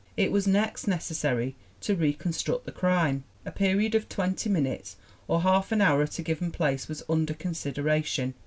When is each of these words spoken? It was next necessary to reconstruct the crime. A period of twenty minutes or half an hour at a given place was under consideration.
It 0.17 0.31
was 0.31 0.47
next 0.47 0.87
necessary 0.87 1.55
to 1.81 1.93
reconstruct 1.95 2.65
the 2.65 2.71
crime. 2.71 3.23
A 3.45 3.51
period 3.51 3.93
of 3.93 4.09
twenty 4.09 4.49
minutes 4.49 4.95
or 5.27 5.43
half 5.43 5.71
an 5.71 5.79
hour 5.79 6.01
at 6.01 6.17
a 6.17 6.23
given 6.23 6.49
place 6.51 6.87
was 6.87 7.03
under 7.07 7.35
consideration. 7.35 8.33